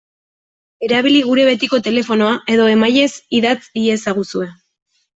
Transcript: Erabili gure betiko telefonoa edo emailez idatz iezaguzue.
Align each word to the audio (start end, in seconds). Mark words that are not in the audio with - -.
Erabili 0.87 1.19
gure 1.27 1.43
betiko 1.51 1.81
telefonoa 1.89 2.33
edo 2.57 2.67
emailez 2.79 3.13
idatz 3.43 3.59
iezaguzue. 3.87 4.53